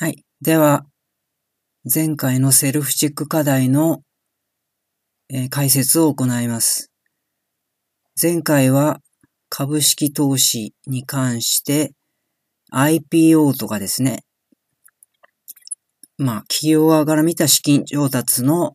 [0.00, 0.24] はい。
[0.40, 0.86] では、
[1.92, 4.02] 前回のセルフチェック課題の、
[5.28, 6.92] えー、解説を行います。
[8.20, 9.00] 前回は
[9.48, 11.94] 株式投資に関して
[12.72, 14.22] IPO とかですね。
[16.16, 18.74] まあ、企業側から見た資金調達の、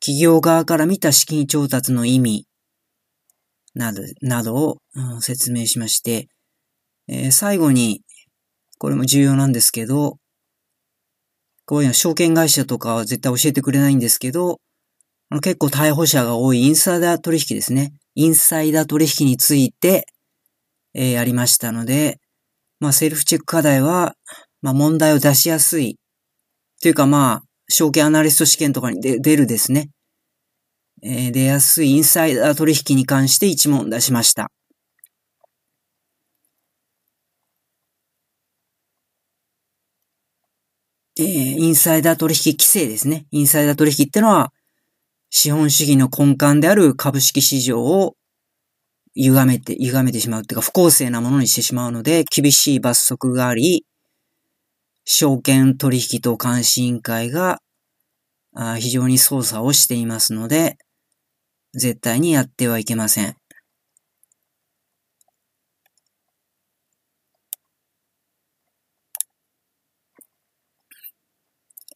[0.00, 2.48] 企業側から見た資金調達の意味
[3.76, 6.26] など、などを、うん、説明しまして、
[7.06, 8.02] えー、最後に、
[8.78, 10.18] これも重要なんですけど、
[11.66, 14.60] こういうの証券会社とかは絶対教えてくれないんですけど、
[15.42, 17.94] 結構逮捕者が多いインサイダー取引ですね。
[18.14, 20.06] インサイダー取引について、
[20.94, 22.20] えー、やりましたので、
[22.80, 24.14] まあ、セルフチェック課題は、
[24.62, 25.98] まあ、問題を出しやすい。
[26.80, 29.90] というか、まあ、証券アナリスト試験とかに出るですね。
[31.02, 34.50] えー、出やすいインサイダー取引に関して1問出しました。
[41.16, 43.26] えー、インサイダー取引規制ですね。
[43.30, 44.52] インサイダー取引ってのは、
[45.30, 48.16] 資本主義の根幹である株式市場を
[49.14, 53.86] 歪めて、歪めてしまうっていうか不公正なものにしてしまうので、厳しい罰則があり、
[55.04, 57.60] 証券取引等監視委員会が
[58.78, 60.78] 非常に捜査をしていますので、
[61.74, 63.36] 絶対にやってはいけません。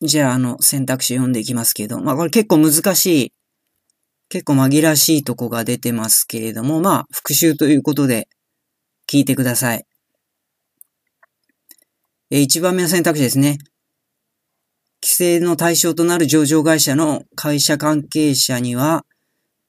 [0.00, 3.32] じゃあ、あの、選択肢読んでいきますけど、まあ、これ結構難しい、
[4.28, 8.28] 結構紛らしいとこが出てますけれども、まあ、復習ということで、
[9.10, 9.84] 聞いてください。
[12.30, 13.58] え、一番目の選択肢ですね。
[15.02, 19.04] 規制の対象となる上場会社の会社関係者には、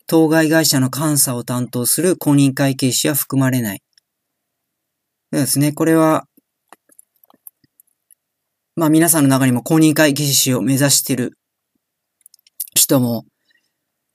[0.07, 3.81] 当該会社の監査を担当する公認会計士は含まれない。
[5.31, 5.71] そうですね。
[5.71, 6.25] これは、
[8.79, 11.37] まあ皆さんの中にも公認会計士を目指してる
[12.75, 13.25] 人も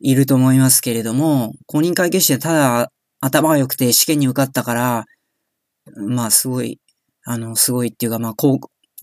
[0.00, 2.90] いると思いますけれども、公認会計士はただ
[3.20, 5.04] 頭が良くて試験に受かったから、
[6.08, 6.80] まあすごい、
[7.24, 8.58] あの、すごいっていうか、まあ高、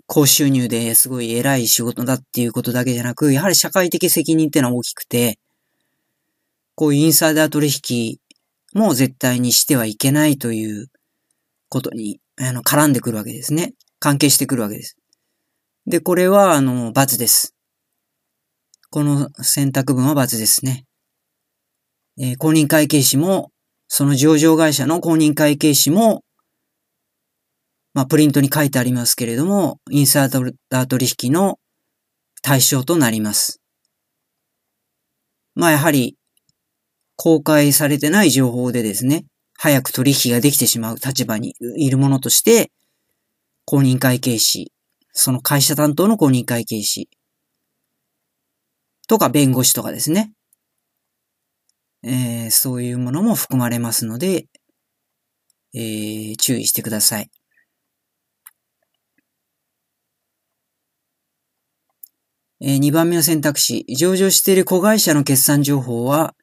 [0.07, 5.37] 高収入ですごい偉い仕事だっていうことだけじゃなく、やはり社会的責任っていうのは大きくて、
[6.73, 8.17] こういうインサイダー取引
[8.73, 10.87] も絶対にしてはいけないという
[11.69, 13.75] ことに、あの、絡んでくるわけですね。
[13.99, 14.97] 関係してくるわけです。
[15.87, 17.55] で、これは、あの、×です。
[18.91, 20.85] この選択文は×ですね。
[22.19, 23.51] えー、公認会計士も、
[23.87, 26.23] その上場会社の公認会計士も、
[27.93, 30.29] まあ、プリントに書いてありますけれども、インサー
[30.69, 31.57] ター取引の
[32.43, 33.59] 対象となります。
[35.55, 36.15] まあ、やはり、
[37.15, 39.25] 公開されてない情報でですね、
[39.57, 42.71] 早く取引ができてしまう立場にいるものとして、
[43.65, 44.71] 公認会計士
[45.13, 47.09] その会社担当の公認会計士
[49.07, 50.31] とか弁護士とかですね。
[52.03, 54.47] えー、そういうものも含まれますので、
[55.73, 57.29] えー、注意してください。
[62.63, 66.35] えー、2番目の選択肢、上場している子会社の決算情報は、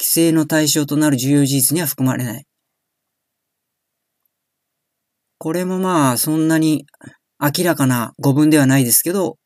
[0.00, 2.46] 規制の対象となる重要事実には含まれない。
[5.38, 6.86] これもまあ、そんなに
[7.44, 9.36] 明らかな語文ではないですけど、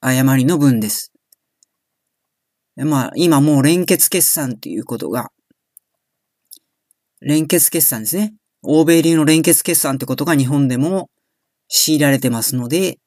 [0.00, 1.12] 誤りの文です。
[2.76, 5.30] まあ、今もう連結決算ということが、
[7.20, 8.34] 連結決算ですね。
[8.62, 11.10] 欧米流の連結決算ってことが日本でも
[11.68, 12.98] 強いられてますので、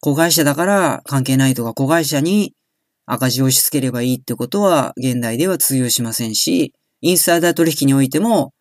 [0.00, 2.54] 子会社だから関係ないとか、子会社に
[3.04, 8.54] 赤字を押し付ければいいってことは現代では通用しませんし、インサイダー取引においても、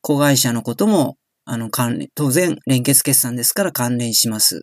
[0.00, 4.62] 子会社のこともあの、関連、当然、連結決算ですから関連します。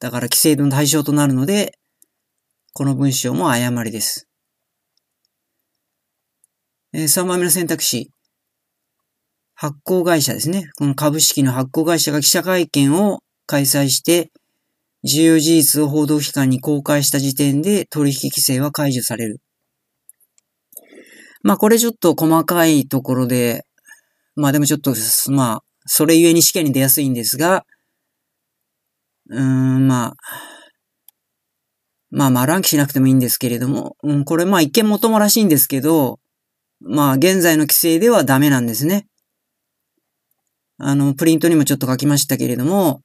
[0.00, 1.78] だから規制の対象となるので、
[2.74, 4.28] この文章も誤りです。
[6.94, 8.10] えー、3番目の選択肢。
[9.54, 10.70] 発行会社ですね。
[10.76, 14.32] この株式の発行会社が記者会見を開催して、
[15.04, 19.40] 重要事実を報道機関に公開した時点で取引規制は解除される。
[21.42, 23.64] まあこれちょっと細かいところで、
[24.34, 24.94] まあでもちょっと、
[25.30, 27.64] まあ、それゆえに試験に出やすいんですが、
[29.28, 30.16] うーん、まあ、
[32.10, 36.20] まあ、丸暗記しなくてもいいんですけれども、うん、これまあ一見もともらしいんですけど、
[36.80, 39.06] まあ現在の規制ではダメなんですね。
[40.78, 43.02] あの、プリントにもちょっと書きましたけれども、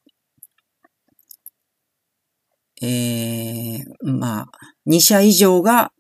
[2.82, 4.46] えー、まあ、
[4.88, 5.92] 2社以上が、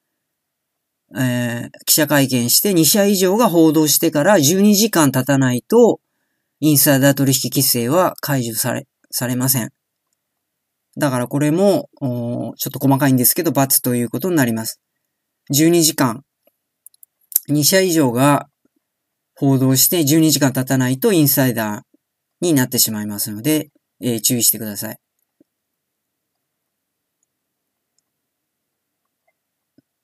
[1.15, 5.99] えー、記者会見して2社以上が報道してから12時間経たないと、
[6.59, 9.69] インサイダー取引規制は解除され、されません。
[10.97, 14.81] だからこれも、ちょっと細かいんですけど、罰ということになります。
[15.53, 16.23] 12時間。
[17.49, 18.47] 2社以上が
[19.35, 21.81] 報道して12時間経たないとインサイダー
[22.41, 23.69] になってしまいますので、
[24.01, 24.97] えー、注意してください。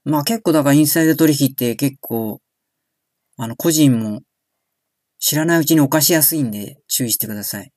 [0.06, 2.40] まあ結構だからインサイダー取引って結構、
[3.38, 4.22] あの個人も
[5.26, 7.72] 知らないうちに犯しやすいんで注意してください。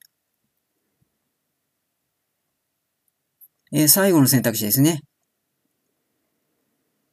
[3.72, 5.02] えー、最後の選択肢ですね。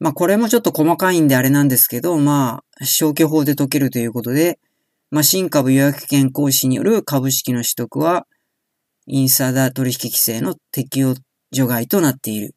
[0.00, 4.58] まあこれもちょっと細かいんであれなんですけど、まあ消去法で解けるということで、
[5.12, 8.26] まあ新株予約権行使による株式の取得は、
[9.06, 11.14] インサイダー取引規制の適用
[11.52, 12.56] 除外となっている。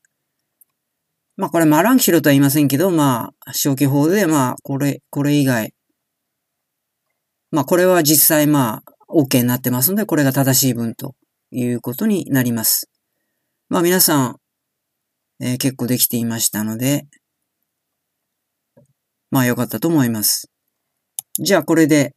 [1.35, 5.75] まあこれマランキロとは言いませんけど、まあ消去法で、まあこれ、これ以外、
[7.57, 11.15] まあこれは実際まあ OK になってますので、これが正しい文と
[11.49, 12.87] いうことになります。
[13.67, 14.35] まあ皆さん、
[15.39, 17.07] えー、結構できていましたので、
[19.31, 20.51] まあ良かったと思います。
[21.39, 22.13] じゃあこれで、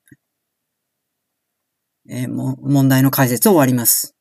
[2.11, 4.15] えー、も問題の解説を終わります。